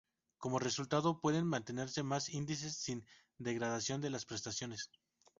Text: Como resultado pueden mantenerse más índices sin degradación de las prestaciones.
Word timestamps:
Como 0.39 0.57
resultado 0.57 1.19
pueden 1.21 1.45
mantenerse 1.45 2.01
más 2.01 2.27
índices 2.29 2.75
sin 2.75 3.05
degradación 3.37 4.01
de 4.01 4.09
las 4.09 4.25
prestaciones. 4.25 4.89